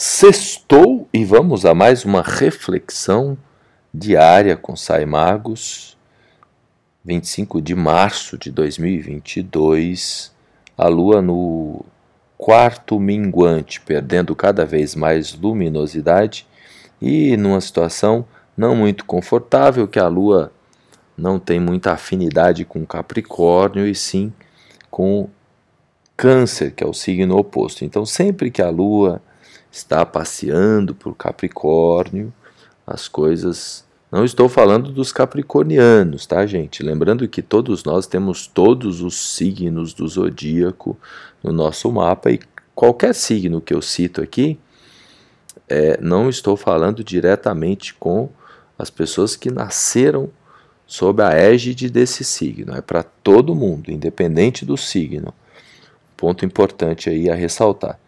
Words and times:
Sextou 0.00 1.08
e 1.12 1.24
vamos 1.24 1.66
a 1.66 1.74
mais 1.74 2.04
uma 2.04 2.22
reflexão 2.22 3.36
diária 3.92 4.56
com 4.56 4.76
Sai 4.76 5.04
Magos, 5.04 5.98
25 7.04 7.60
de 7.60 7.74
março 7.74 8.38
de 8.38 8.48
2022, 8.52 10.32
a 10.76 10.86
lua 10.86 11.20
no 11.20 11.84
quarto 12.36 13.00
minguante, 13.00 13.80
perdendo 13.80 14.36
cada 14.36 14.64
vez 14.64 14.94
mais 14.94 15.34
luminosidade 15.34 16.46
e 17.02 17.36
numa 17.36 17.60
situação 17.60 18.24
não 18.56 18.76
muito 18.76 19.04
confortável 19.04 19.88
que 19.88 19.98
a 19.98 20.06
lua 20.06 20.52
não 21.16 21.40
tem 21.40 21.58
muita 21.58 21.90
afinidade 21.90 22.64
com 22.64 22.86
Capricórnio 22.86 23.84
e 23.84 23.96
sim 23.96 24.32
com 24.92 25.28
Câncer, 26.16 26.72
que 26.72 26.84
é 26.84 26.86
o 26.86 26.94
signo 26.94 27.36
oposto. 27.36 27.84
Então, 27.84 28.06
sempre 28.06 28.48
que 28.48 28.62
a 28.62 28.70
lua 28.70 29.20
está 29.70 30.04
passeando 30.04 30.94
por 30.94 31.14
Capricórnio, 31.14 32.32
as 32.86 33.08
coisas. 33.08 33.84
Não 34.10 34.24
estou 34.24 34.48
falando 34.48 34.90
dos 34.90 35.12
capricornianos, 35.12 36.24
tá, 36.24 36.46
gente? 36.46 36.82
Lembrando 36.82 37.28
que 37.28 37.42
todos 37.42 37.84
nós 37.84 38.06
temos 38.06 38.46
todos 38.46 39.02
os 39.02 39.14
signos 39.14 39.92
do 39.92 40.08
zodíaco 40.08 40.96
no 41.42 41.52
nosso 41.52 41.92
mapa 41.92 42.30
e 42.30 42.40
qualquer 42.74 43.14
signo 43.14 43.60
que 43.60 43.74
eu 43.74 43.82
cito 43.82 44.22
aqui, 44.22 44.58
é, 45.68 46.00
não 46.00 46.30
estou 46.30 46.56
falando 46.56 47.04
diretamente 47.04 47.92
com 47.92 48.30
as 48.78 48.88
pessoas 48.88 49.36
que 49.36 49.50
nasceram 49.50 50.30
sob 50.86 51.22
a 51.22 51.32
égide 51.32 51.90
desse 51.90 52.24
signo. 52.24 52.74
É 52.74 52.80
para 52.80 53.02
todo 53.02 53.54
mundo, 53.54 53.90
independente 53.90 54.64
do 54.64 54.76
signo. 54.76 55.34
Ponto 56.16 56.44
importante 56.44 57.10
aí 57.10 57.28
a 57.28 57.34
ressaltar. 57.34 57.98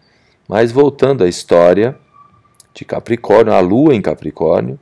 Mas 0.50 0.72
voltando 0.72 1.22
à 1.22 1.28
história 1.28 1.96
de 2.74 2.84
Capricórnio, 2.84 3.52
a 3.52 3.60
lua 3.60 3.94
em 3.94 4.02
Capricórnio 4.02 4.80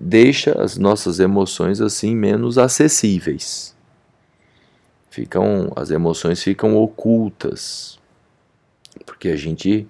deixa 0.00 0.62
as 0.62 0.76
nossas 0.76 1.18
emoções 1.18 1.80
assim 1.80 2.14
menos 2.14 2.56
acessíveis. 2.56 3.74
Ficam 5.10 5.72
as 5.74 5.90
emoções 5.90 6.44
ficam 6.44 6.76
ocultas. 6.76 7.98
Porque 9.04 9.30
a 9.30 9.36
gente 9.36 9.88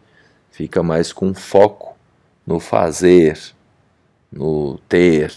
fica 0.51 0.83
mais 0.83 1.13
com 1.13 1.35
foco 1.35 1.95
no 2.47 2.59
fazer, 2.59 3.39
no 4.33 4.79
ter, 4.89 5.35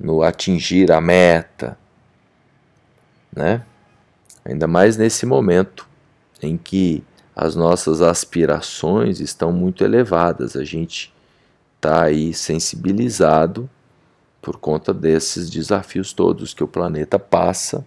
no 0.00 0.20
atingir 0.20 0.90
a 0.90 1.00
meta, 1.00 1.78
né? 3.32 3.64
Ainda 4.44 4.66
mais 4.66 4.96
nesse 4.96 5.24
momento 5.24 5.88
em 6.42 6.56
que 6.56 7.04
as 7.40 7.54
nossas 7.54 8.02
aspirações 8.02 9.20
estão 9.20 9.52
muito 9.52 9.84
elevadas. 9.84 10.56
A 10.56 10.64
gente 10.64 11.14
está 11.76 12.02
aí 12.02 12.34
sensibilizado 12.34 13.70
por 14.42 14.58
conta 14.58 14.92
desses 14.92 15.48
desafios 15.48 16.12
todos 16.12 16.52
que 16.52 16.64
o 16.64 16.68
planeta 16.68 17.16
passa. 17.16 17.86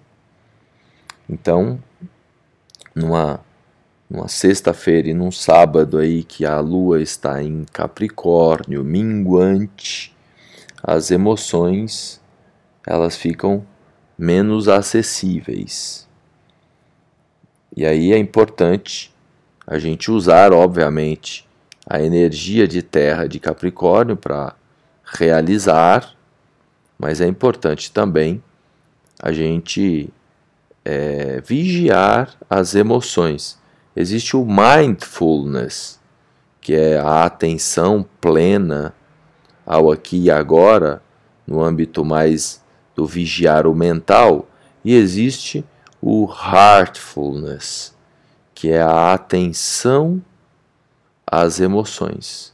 Então, 1.29 1.83
numa, 2.95 3.41
numa 4.09 4.29
sexta-feira 4.29 5.09
e 5.09 5.13
num 5.13 5.33
sábado 5.33 5.97
aí 5.97 6.23
que 6.23 6.45
a 6.45 6.61
lua 6.61 7.01
está 7.01 7.43
em 7.43 7.65
Capricórnio, 7.73 8.85
minguante, 8.85 10.15
as 10.81 11.11
emoções 11.11 12.21
elas 12.87 13.17
ficam 13.17 13.67
menos 14.17 14.69
acessíveis. 14.69 16.07
E 17.75 17.85
aí 17.85 18.13
é 18.13 18.17
importante 18.17 19.11
a 19.65 19.77
gente 19.77 20.11
usar, 20.11 20.53
obviamente, 20.53 21.47
a 21.87 22.01
energia 22.01 22.67
de 22.67 22.81
terra 22.81 23.27
de 23.27 23.39
Capricórnio 23.39 24.15
para 24.15 24.55
realizar, 25.03 26.13
mas 26.97 27.19
é 27.21 27.27
importante 27.27 27.91
também 27.91 28.41
a 29.21 29.31
gente 29.31 30.09
é, 30.83 31.41
vigiar 31.41 32.35
as 32.49 32.75
emoções. 32.75 33.59
Existe 33.95 34.35
o 34.35 34.45
mindfulness, 34.45 35.99
que 36.59 36.73
é 36.73 36.97
a 36.97 37.25
atenção 37.25 38.05
plena 38.19 38.93
ao 39.65 39.91
aqui 39.91 40.23
e 40.23 40.31
agora, 40.31 41.01
no 41.45 41.63
âmbito 41.63 42.03
mais 42.03 42.63
do 42.95 43.05
vigiar 43.05 43.67
o 43.67 43.75
mental, 43.75 44.47
e 44.83 44.95
existe 44.95 45.63
o 46.01 46.27
heartfulness, 46.27 47.95
que 48.61 48.69
é 48.69 48.79
a 48.79 49.11
atenção 49.11 50.21
às 51.25 51.59
emoções. 51.59 52.53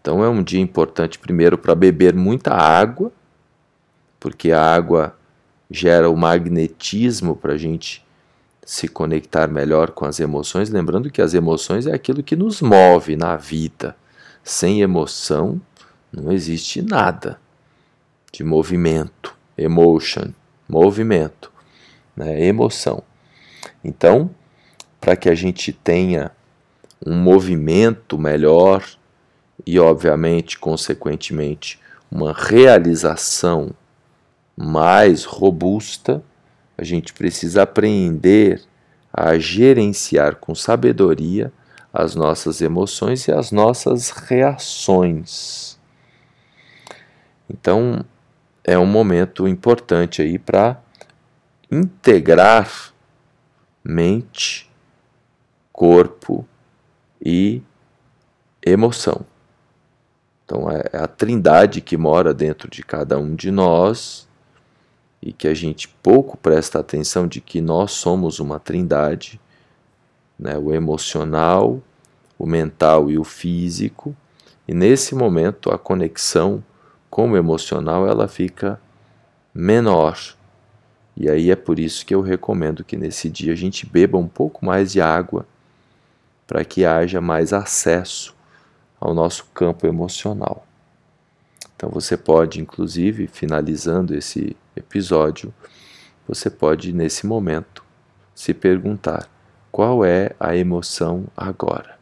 Então 0.00 0.24
é 0.24 0.28
um 0.28 0.42
dia 0.42 0.58
importante 0.60 1.16
primeiro 1.16 1.56
para 1.56 1.76
beber 1.76 2.12
muita 2.12 2.52
água, 2.52 3.12
porque 4.18 4.50
a 4.50 4.60
água 4.60 5.16
gera 5.70 6.10
o 6.10 6.16
magnetismo 6.16 7.36
para 7.36 7.52
a 7.52 7.56
gente 7.56 8.04
se 8.66 8.88
conectar 8.88 9.46
melhor 9.46 9.92
com 9.92 10.06
as 10.06 10.18
emoções, 10.18 10.70
lembrando 10.70 11.08
que 11.08 11.22
as 11.22 11.34
emoções 11.34 11.86
é 11.86 11.94
aquilo 11.94 12.20
que 12.20 12.34
nos 12.34 12.60
move 12.60 13.14
na 13.14 13.36
vida. 13.36 13.94
Sem 14.42 14.80
emoção 14.80 15.60
não 16.12 16.32
existe 16.32 16.82
nada 16.82 17.38
de 18.32 18.42
movimento, 18.42 19.36
emotion, 19.56 20.32
movimento, 20.68 21.52
né? 22.16 22.44
emoção. 22.44 23.04
Então, 23.84 24.34
para 25.00 25.16
que 25.16 25.28
a 25.28 25.34
gente 25.34 25.72
tenha 25.72 26.30
um 27.04 27.14
movimento 27.14 28.18
melhor 28.18 28.84
e, 29.66 29.78
obviamente, 29.78 30.58
consequentemente, 30.58 31.80
uma 32.10 32.32
realização 32.32 33.70
mais 34.56 35.24
robusta, 35.24 36.22
a 36.76 36.84
gente 36.84 37.12
precisa 37.12 37.62
aprender 37.62 38.62
a 39.12 39.38
gerenciar 39.38 40.36
com 40.36 40.54
sabedoria 40.54 41.52
as 41.92 42.14
nossas 42.14 42.60
emoções 42.60 43.26
e 43.26 43.32
as 43.32 43.50
nossas 43.50 44.10
reações. 44.10 45.78
Então, 47.48 48.04
é 48.62 48.78
um 48.78 48.86
momento 48.86 49.48
importante 49.48 50.20
aí 50.20 50.38
para 50.38 50.80
integrar 51.70 52.92
mente, 53.82 54.67
corpo 55.78 56.44
e 57.24 57.62
emoção. 58.66 59.24
Então 60.44 60.68
é, 60.68 60.82
é 60.92 60.98
a 60.98 61.06
trindade 61.06 61.80
que 61.80 61.96
mora 61.96 62.34
dentro 62.34 62.68
de 62.68 62.82
cada 62.82 63.16
um 63.16 63.36
de 63.36 63.52
nós 63.52 64.28
e 65.22 65.32
que 65.32 65.46
a 65.46 65.54
gente 65.54 65.86
pouco 65.86 66.36
presta 66.36 66.80
atenção 66.80 67.28
de 67.28 67.40
que 67.40 67.60
nós 67.60 67.92
somos 67.92 68.40
uma 68.40 68.58
trindade, 68.58 69.40
né? 70.36 70.58
o 70.58 70.74
emocional, 70.74 71.80
o 72.36 72.44
mental 72.44 73.08
e 73.08 73.16
o 73.16 73.22
físico. 73.22 74.16
E 74.66 74.74
nesse 74.74 75.14
momento 75.14 75.70
a 75.70 75.78
conexão 75.78 76.60
com 77.08 77.30
o 77.30 77.36
emocional 77.36 78.04
ela 78.04 78.26
fica 78.26 78.80
menor. 79.54 80.18
E 81.16 81.30
aí 81.30 81.52
é 81.52 81.56
por 81.56 81.78
isso 81.78 82.04
que 82.04 82.12
eu 82.12 82.20
recomendo 82.20 82.82
que 82.82 82.96
nesse 82.96 83.30
dia 83.30 83.52
a 83.52 83.56
gente 83.56 83.86
beba 83.86 84.18
um 84.18 84.26
pouco 84.26 84.66
mais 84.66 84.90
de 84.90 85.00
água 85.00 85.46
para 86.48 86.64
que 86.64 86.86
haja 86.86 87.20
mais 87.20 87.52
acesso 87.52 88.34
ao 88.98 89.14
nosso 89.14 89.44
campo 89.52 89.86
emocional. 89.86 90.66
Então 91.76 91.90
você 91.90 92.16
pode, 92.16 92.58
inclusive, 92.60 93.26
finalizando 93.28 94.16
esse 94.16 94.56
episódio, 94.74 95.52
você 96.26 96.48
pode, 96.48 96.92
nesse 96.92 97.26
momento, 97.26 97.84
se 98.34 98.54
perguntar 98.54 99.28
qual 99.70 100.04
é 100.04 100.30
a 100.40 100.56
emoção 100.56 101.26
agora. 101.36 101.98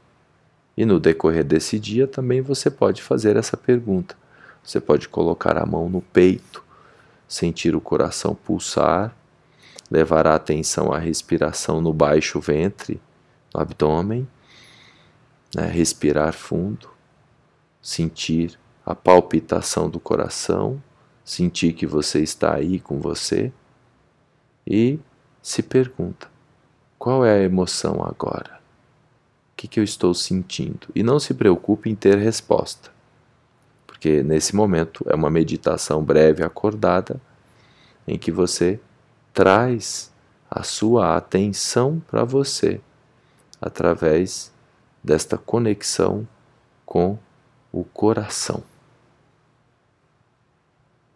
E 0.77 0.87
no 0.87 1.01
decorrer 1.01 1.45
desse 1.45 1.78
dia 1.78 2.07
também 2.07 2.41
você 2.41 2.71
pode 2.71 3.03
fazer 3.03 3.37
essa 3.37 3.57
pergunta. 3.57 4.16
Você 4.63 4.81
pode 4.81 5.09
colocar 5.09 5.59
a 5.59 5.66
mão 5.66 5.89
no 5.89 6.01
peito, 6.01 6.63
sentir 7.27 7.75
o 7.75 7.81
coração 7.81 8.34
pulsar, 8.34 9.13
levar 9.91 10.27
a 10.27 10.37
atenção 10.37 10.92
à 10.92 10.99
respiração 10.99 11.81
no 11.81 11.92
baixo 11.92 12.41
ventre, 12.41 13.01
no 13.53 13.60
abdômen 13.60 14.27
né? 15.54 15.66
respirar 15.66 16.33
fundo, 16.33 16.91
sentir 17.81 18.59
a 18.84 18.95
palpitação 18.95 19.89
do 19.89 19.98
coração, 19.98 20.83
sentir 21.25 21.72
que 21.72 21.87
você 21.87 22.21
está 22.21 22.54
aí 22.54 22.78
com 22.78 23.01
você 23.01 23.53
e 24.66 24.98
se 25.43 25.63
pergunta: 25.63 26.28
qual 26.98 27.25
é 27.25 27.33
a 27.33 27.43
emoção 27.43 28.04
agora? 28.04 28.60
O 29.53 29.57
que, 29.57 29.66
que 29.66 29.81
eu 29.81 29.84
estou 29.84 30.13
sentindo? 30.13 30.89
E 30.95 31.03
não 31.03 31.19
se 31.19 31.33
preocupe 31.33 31.89
em 31.89 31.95
ter 31.95 32.19
resposta, 32.19 32.91
porque 33.87 34.22
nesse 34.22 34.54
momento 34.54 35.04
é 35.09 35.15
uma 35.15 35.31
meditação 35.31 36.04
breve, 36.04 36.42
acordada, 36.45 37.21
em 38.07 38.19
que 38.19 38.31
você 38.31 38.78
traz 39.33 40.13
a 40.51 40.63
sua 40.63 41.16
atenção 41.16 42.01
para 42.07 42.22
você 42.25 42.81
através 43.60 44.53
desta 45.06 45.38
conexão 45.38 46.26
com 46.84 47.16
o 47.72 47.84
coração. 47.84 48.60